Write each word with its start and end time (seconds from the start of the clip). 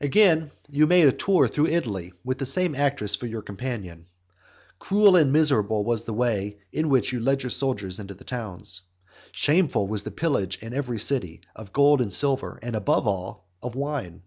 Again 0.00 0.50
you 0.68 0.88
made 0.88 1.06
a 1.06 1.12
tour 1.12 1.46
through 1.46 1.68
Italy, 1.68 2.12
with 2.24 2.38
that 2.38 2.46
same 2.46 2.74
actress 2.74 3.14
for 3.14 3.26
your 3.28 3.40
companion. 3.40 4.06
Cruel 4.80 5.14
and 5.14 5.32
miserable 5.32 5.84
was 5.84 6.02
the 6.02 6.12
way 6.12 6.58
in 6.72 6.88
which 6.88 7.12
you 7.12 7.20
led 7.20 7.44
your 7.44 7.50
soldiers 7.50 8.00
into 8.00 8.14
the 8.14 8.24
towns; 8.24 8.80
shameful 9.30 9.86
was 9.86 10.02
the 10.02 10.10
pillage 10.10 10.60
in 10.60 10.74
every 10.74 10.98
city, 10.98 11.42
of 11.54 11.72
gold 11.72 12.00
and 12.00 12.12
silver, 12.12 12.58
and 12.60 12.74
above 12.74 13.06
all, 13.06 13.46
of 13.62 13.76
wine. 13.76 14.22